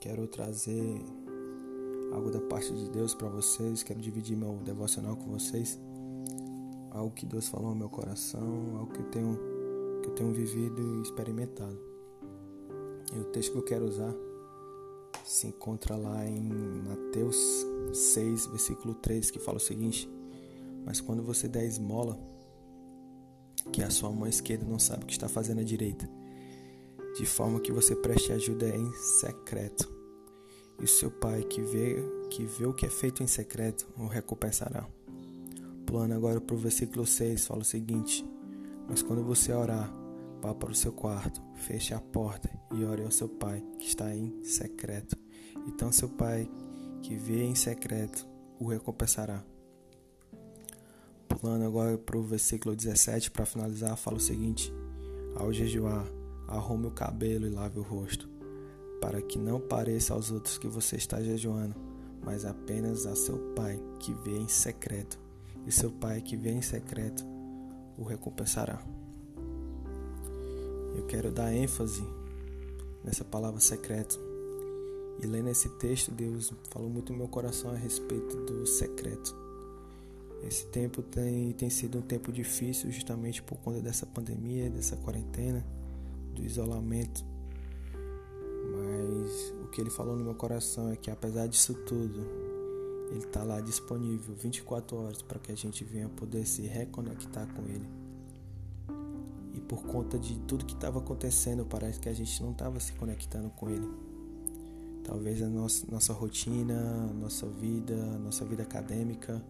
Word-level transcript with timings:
quero 0.00 0.26
trazer 0.26 1.04
algo 2.12 2.30
da 2.30 2.40
parte 2.40 2.72
de 2.72 2.88
Deus 2.90 3.14
para 3.14 3.28
vocês, 3.28 3.82
quero 3.82 4.00
dividir 4.00 4.36
meu 4.36 4.56
devocional 4.64 5.16
com 5.16 5.30
vocês. 5.30 5.78
Algo 6.90 7.14
que 7.14 7.26
Deus 7.26 7.48
falou 7.48 7.70
no 7.70 7.76
meu 7.76 7.88
coração, 7.88 8.76
algo 8.76 8.92
que 8.92 9.00
eu 9.00 9.06
tenho 9.06 9.38
que 10.02 10.08
eu 10.08 10.14
tenho 10.14 10.32
vivido 10.32 10.80
e 10.80 11.02
experimentado. 11.02 11.78
E 13.14 13.18
o 13.18 13.24
texto 13.24 13.52
que 13.52 13.58
eu 13.58 13.64
quero 13.64 13.86
usar 13.86 14.14
se 15.24 15.46
encontra 15.46 15.96
lá 15.96 16.24
em 16.26 16.42
Mateus 16.86 17.36
6, 17.92 18.46
versículo 18.46 18.94
3, 18.94 19.30
que 19.30 19.38
fala 19.38 19.58
o 19.58 19.60
seguinte: 19.60 20.08
Mas 20.84 21.00
quando 21.00 21.22
você 21.22 21.48
der 21.48 21.64
esmola, 21.64 22.18
que 23.72 23.82
a 23.82 23.90
sua 23.90 24.10
mão 24.10 24.26
esquerda 24.26 24.64
não 24.64 24.78
sabe 24.78 25.04
o 25.04 25.06
que 25.06 25.12
está 25.12 25.28
fazendo 25.28 25.60
a 25.60 25.64
direita, 25.64 26.08
de 27.16 27.26
forma 27.26 27.60
que 27.60 27.72
você 27.72 27.94
preste 27.94 28.32
ajuda 28.32 28.68
em 28.68 28.92
secreto. 28.94 29.97
E 30.80 30.86
seu 30.86 31.10
pai 31.10 31.42
que 31.42 31.60
vê, 31.60 31.96
que 32.30 32.44
vê 32.44 32.66
o 32.66 32.72
que 32.72 32.86
é 32.86 32.90
feito 32.90 33.22
em 33.22 33.26
secreto 33.26 33.86
o 33.96 34.06
recompensará. 34.06 34.86
Pulando 35.84 36.14
agora 36.14 36.40
para 36.40 36.54
o 36.54 36.58
versículo 36.58 37.06
6, 37.06 37.46
fala 37.46 37.62
o 37.62 37.64
seguinte: 37.64 38.24
Mas 38.88 39.02
quando 39.02 39.24
você 39.24 39.52
orar, 39.52 39.92
vá 40.40 40.54
para 40.54 40.70
o 40.70 40.74
seu 40.74 40.92
quarto, 40.92 41.42
feche 41.54 41.94
a 41.94 42.00
porta 42.00 42.50
e 42.72 42.84
ore 42.84 43.02
ao 43.02 43.10
seu 43.10 43.28
pai 43.28 43.62
que 43.78 43.86
está 43.86 44.14
em 44.14 44.44
secreto. 44.44 45.16
Então 45.66 45.90
seu 45.90 46.08
pai 46.08 46.48
que 47.02 47.16
vê 47.16 47.42
em 47.42 47.54
secreto 47.54 48.26
o 48.58 48.66
recompensará. 48.66 49.42
Pulando 51.28 51.64
agora 51.64 51.96
para 51.96 52.18
o 52.18 52.22
versículo 52.22 52.74
17 52.74 53.30
para 53.30 53.46
finalizar, 53.46 53.96
fala 53.96 54.16
o 54.16 54.20
seguinte: 54.20 54.72
Ao 55.36 55.52
jejuar, 55.52 56.04
arrume 56.48 56.86
o 56.86 56.90
cabelo 56.90 57.46
e 57.46 57.50
lave 57.50 57.78
o 57.78 57.82
rosto, 57.82 58.28
para 59.00 59.22
que 59.22 59.38
não 59.38 59.60
pareça 59.60 60.14
aos 60.14 60.30
outros 60.30 60.58
que 60.58 60.66
você 60.66 60.96
está 60.96 61.22
jejuando, 61.22 61.74
mas 62.22 62.44
apenas 62.44 63.06
a 63.06 63.14
seu 63.14 63.38
pai 63.54 63.80
que 64.00 64.12
vê 64.12 64.36
em 64.36 64.48
secreto, 64.48 65.18
e 65.66 65.72
seu 65.72 65.90
pai 65.90 66.20
que 66.20 66.36
vê 66.36 66.50
em 66.50 66.62
secreto 66.62 67.24
o 67.96 68.04
recompensará. 68.04 68.80
Eu 70.96 71.06
quero 71.06 71.30
dar 71.30 71.52
ênfase 71.52 72.02
nessa 73.04 73.24
palavra 73.24 73.60
secreto. 73.60 74.18
E 75.20 75.26
lendo 75.26 75.48
esse 75.48 75.68
texto, 75.70 76.10
Deus 76.10 76.52
falou 76.70 76.88
muito 76.88 77.12
no 77.12 77.18
meu 77.18 77.28
coração 77.28 77.70
a 77.70 77.74
respeito 77.74 78.36
do 78.44 78.66
secreto. 78.66 79.34
Esse 80.44 80.66
tempo 80.66 81.02
tem, 81.02 81.52
tem 81.52 81.68
sido 81.68 81.98
um 81.98 82.02
tempo 82.02 82.32
difícil, 82.32 82.90
justamente 82.92 83.42
por 83.42 83.58
conta 83.58 83.80
dessa 83.80 84.06
pandemia, 84.06 84.70
dessa 84.70 84.96
quarentena, 84.96 85.64
do 86.34 86.44
isolamento. 86.44 87.24
Que 89.78 89.82
ele 89.82 89.90
falou 89.90 90.16
no 90.16 90.24
meu 90.24 90.34
coração 90.34 90.90
é 90.90 90.96
que, 90.96 91.08
apesar 91.08 91.46
disso 91.46 91.72
tudo, 91.72 92.26
ele 93.12 93.24
está 93.24 93.44
lá 93.44 93.60
disponível 93.60 94.34
24 94.34 94.96
horas 94.96 95.22
para 95.22 95.38
que 95.38 95.52
a 95.52 95.56
gente 95.56 95.84
venha 95.84 96.08
poder 96.08 96.44
se 96.48 96.62
reconectar 96.62 97.46
com 97.54 97.62
ele. 97.62 97.88
E 99.54 99.60
por 99.60 99.84
conta 99.84 100.18
de 100.18 100.36
tudo 100.40 100.64
que 100.64 100.74
estava 100.74 100.98
acontecendo, 100.98 101.64
parece 101.64 102.00
que 102.00 102.08
a 102.08 102.12
gente 102.12 102.42
não 102.42 102.50
estava 102.50 102.80
se 102.80 102.92
conectando 102.94 103.50
com 103.50 103.70
ele. 103.70 103.88
Talvez 105.04 105.40
a 105.42 105.48
nossa, 105.48 105.86
nossa 105.88 106.12
rotina, 106.12 107.06
nossa 107.12 107.46
vida, 107.46 107.94
nossa 108.18 108.44
vida 108.44 108.64
acadêmica 108.64 109.40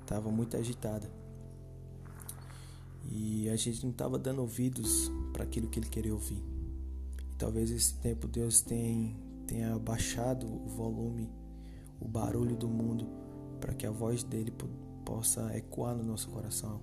estava 0.00 0.32
muito 0.32 0.56
agitada. 0.56 1.08
E 3.08 3.48
a 3.48 3.54
gente 3.54 3.84
não 3.84 3.92
estava 3.92 4.18
dando 4.18 4.40
ouvidos 4.40 5.12
para 5.32 5.44
aquilo 5.44 5.68
que 5.68 5.78
ele 5.78 5.88
queria 5.88 6.12
ouvir. 6.12 6.42
E 7.30 7.36
talvez 7.38 7.70
esse 7.70 7.94
tempo 7.98 8.26
Deus 8.26 8.60
tenha, 8.60 9.14
tenha 9.46 9.74
abaixado 9.74 10.46
o 10.46 10.68
volume, 10.68 11.30
o 12.00 12.06
barulho 12.06 12.56
do 12.56 12.68
mundo, 12.68 13.06
para 13.60 13.74
que 13.74 13.86
a 13.86 13.90
voz 13.90 14.22
dele 14.22 14.52
possa 15.04 15.56
ecoar 15.56 15.94
no 15.94 16.02
nosso 16.02 16.28
coração. 16.28 16.80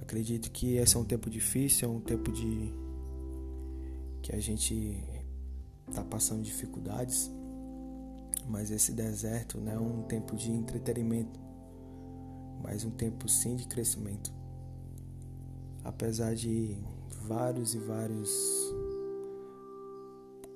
Acredito 0.00 0.50
que 0.50 0.76
esse 0.76 0.96
é 0.96 0.98
um 0.98 1.04
tempo 1.04 1.30
difícil, 1.30 1.88
é 1.88 1.92
um 1.92 2.00
tempo 2.00 2.32
de 2.32 2.72
que 4.22 4.34
a 4.34 4.40
gente 4.40 5.02
está 5.88 6.02
passando 6.02 6.42
dificuldades, 6.42 7.30
mas 8.48 8.70
esse 8.70 8.92
deserto 8.92 9.60
não 9.60 9.72
é 9.72 9.78
um 9.78 10.02
tempo 10.02 10.36
de 10.36 10.50
entretenimento, 10.50 11.38
mas 12.62 12.84
um 12.84 12.90
tempo 12.90 13.28
sim 13.28 13.56
de 13.56 13.66
crescimento. 13.66 14.32
Apesar 15.84 16.34
de 16.34 16.76
vários 17.22 17.74
e 17.74 17.78
vários 17.78 18.30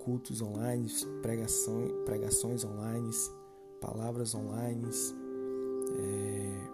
cultos 0.06 0.40
online, 0.40 0.88
pregações, 1.20 1.90
pregações 2.04 2.64
online, 2.64 3.10
palavras 3.80 4.36
online, 4.36 4.88
é, 5.98 6.70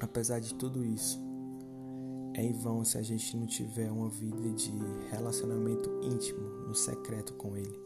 apesar 0.00 0.40
de 0.40 0.54
tudo 0.54 0.82
isso, 0.82 1.20
é 2.32 2.42
em 2.42 2.54
vão 2.54 2.82
se 2.82 2.96
a 2.96 3.02
gente 3.02 3.36
não 3.36 3.46
tiver 3.46 3.92
uma 3.92 4.08
vida 4.08 4.50
de 4.52 4.72
relacionamento 5.10 5.90
íntimo, 6.02 6.40
no 6.66 6.74
secreto 6.74 7.34
com 7.34 7.58
Ele. 7.58 7.78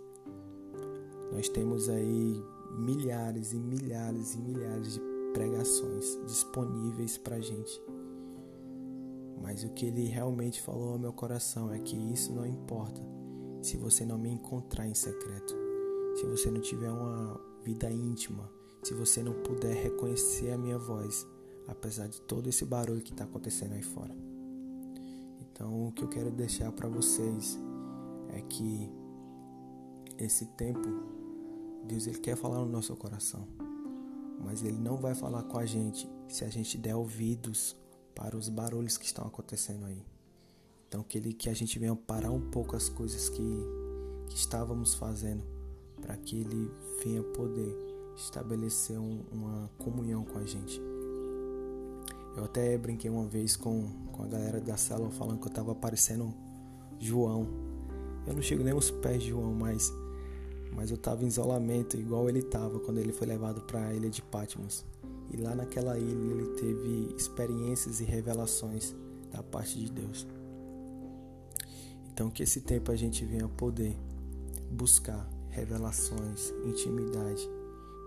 Nós 1.32 1.48
temos 1.48 1.88
aí 1.88 2.40
milhares 2.78 3.52
e 3.52 3.58
milhares 3.58 4.34
e 4.34 4.38
milhares 4.38 4.94
de 4.94 5.00
pregações 5.32 6.16
disponíveis 6.26 7.18
para 7.18 7.40
gente. 7.40 7.82
Mas 9.42 9.64
o 9.64 9.70
que 9.70 9.86
Ele 9.86 10.04
realmente 10.04 10.62
falou 10.62 10.92
ao 10.92 10.98
meu 10.98 11.12
coração 11.12 11.72
é 11.72 11.80
que 11.80 11.96
isso 11.96 12.32
não 12.32 12.46
importa 12.46 13.02
se 13.64 13.78
você 13.78 14.04
não 14.04 14.18
me 14.18 14.28
encontrar 14.28 14.86
em 14.86 14.94
secreto, 14.94 15.56
se 16.16 16.26
você 16.26 16.50
não 16.50 16.60
tiver 16.60 16.90
uma 16.90 17.40
vida 17.64 17.90
íntima, 17.90 18.50
se 18.82 18.92
você 18.92 19.22
não 19.22 19.32
puder 19.42 19.74
reconhecer 19.74 20.50
a 20.50 20.58
minha 20.58 20.76
voz, 20.76 21.26
apesar 21.66 22.06
de 22.06 22.20
todo 22.20 22.46
esse 22.46 22.66
barulho 22.66 23.00
que 23.00 23.12
está 23.12 23.24
acontecendo 23.24 23.72
aí 23.72 23.82
fora. 23.82 24.14
Então, 25.40 25.88
o 25.88 25.92
que 25.92 26.04
eu 26.04 26.08
quero 26.08 26.30
deixar 26.30 26.70
para 26.72 26.90
vocês 26.90 27.58
é 28.34 28.42
que 28.42 28.92
esse 30.18 30.44
tempo 30.44 30.86
Deus 31.84 32.06
ele 32.06 32.18
quer 32.18 32.36
falar 32.36 32.58
no 32.58 32.70
nosso 32.70 32.94
coração, 32.96 33.48
mas 34.44 34.62
ele 34.62 34.78
não 34.78 34.98
vai 34.98 35.14
falar 35.14 35.42
com 35.44 35.58
a 35.58 35.64
gente 35.64 36.06
se 36.28 36.44
a 36.44 36.50
gente 36.50 36.76
der 36.76 36.94
ouvidos 36.94 37.74
para 38.14 38.36
os 38.36 38.50
barulhos 38.50 38.98
que 38.98 39.06
estão 39.06 39.26
acontecendo 39.26 39.86
aí. 39.86 40.04
Então 40.94 41.02
que 41.02 41.18
ele 41.18 41.32
que 41.32 41.50
a 41.50 41.54
gente 41.54 41.76
venha 41.76 41.96
parar 41.96 42.30
um 42.30 42.40
pouco 42.40 42.76
as 42.76 42.88
coisas 42.88 43.28
que, 43.28 43.66
que 44.28 44.36
estávamos 44.36 44.94
fazendo 44.94 45.42
para 46.00 46.16
que 46.16 46.38
ele 46.38 46.70
venha 47.02 47.20
poder 47.20 47.76
estabelecer 48.14 48.96
um, 48.96 49.24
uma 49.32 49.68
comunhão 49.76 50.24
com 50.24 50.38
a 50.38 50.44
gente. 50.44 50.80
Eu 52.36 52.44
até 52.44 52.78
brinquei 52.78 53.10
uma 53.10 53.26
vez 53.26 53.56
com, 53.56 53.88
com 54.12 54.22
a 54.22 54.28
galera 54.28 54.60
da 54.60 54.76
célula 54.76 55.10
falando 55.10 55.40
que 55.40 55.48
eu 55.48 55.52
tava 55.52 55.74
parecendo 55.74 56.32
João. 57.00 57.48
Eu 58.24 58.34
não 58.34 58.42
chego 58.42 58.62
nem 58.62 58.72
aos 58.72 58.92
pés 58.92 59.20
de 59.20 59.30
João, 59.30 59.52
mas, 59.52 59.92
mas 60.76 60.92
eu 60.92 60.96
tava 60.96 61.24
em 61.24 61.26
isolamento 61.26 61.96
igual 61.96 62.28
ele 62.28 62.40
tava 62.40 62.78
quando 62.78 62.98
ele 62.98 63.12
foi 63.12 63.26
levado 63.26 63.62
para 63.62 63.88
a 63.88 63.92
ilha 63.92 64.08
de 64.08 64.22
Patmos. 64.22 64.84
E 65.32 65.38
lá 65.38 65.56
naquela 65.56 65.98
ilha 65.98 66.34
ele 66.34 66.54
teve 66.54 67.16
experiências 67.16 68.00
e 68.00 68.04
revelações 68.04 68.94
da 69.32 69.42
parte 69.42 69.76
de 69.80 69.90
Deus. 69.90 70.24
Então 72.14 72.30
que 72.30 72.42
esse 72.42 72.62
tempo 72.62 72.90
a 72.90 72.96
gente 72.96 73.24
venha 73.26 73.46
poder 73.46 73.94
buscar 74.70 75.28
revelações, 75.50 76.54
intimidade, 76.64 77.46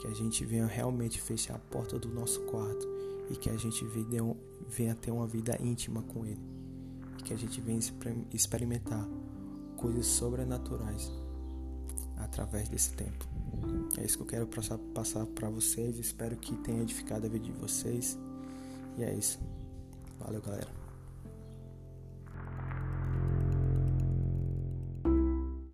que 0.02 0.08
a 0.08 0.14
gente 0.14 0.44
venha 0.44 0.66
realmente 0.66 1.22
fechar 1.22 1.56
a 1.56 1.60
porta 1.60 2.00
do 2.00 2.10
nosso 2.10 2.40
quarto 2.42 2.88
e 3.30 3.36
que 3.36 3.50
a 3.50 3.58
gente 3.58 3.86
venha 3.86 4.96
ter 4.96 5.12
uma 5.12 5.28
vida 5.28 5.56
íntima 5.62 6.02
com 6.02 6.26
Ele 6.26 6.58
que 7.28 7.34
a 7.34 7.38
gente 7.38 7.60
venha 7.60 7.80
experimentar 8.34 9.06
coisas 9.76 10.06
sobrenaturais 10.06 11.12
através 12.16 12.70
desse 12.70 12.94
tempo. 12.94 13.28
É 13.98 14.06
isso 14.06 14.18
que 14.18 14.24
eu 14.24 14.28
quero 14.28 14.48
passar 14.94 15.26
para 15.26 15.50
vocês. 15.50 16.00
Espero 16.00 16.38
que 16.38 16.56
tenha 16.58 16.82
edificado 16.82 17.26
a 17.26 17.30
vida 17.30 17.46
de 17.46 17.52
vocês. 17.52 18.18
E 18.98 19.04
é 19.04 19.14
isso. 19.14 19.40
Valeu, 20.20 20.42
galera. 20.42 20.87